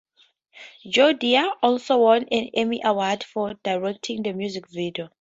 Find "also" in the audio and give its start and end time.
1.61-1.99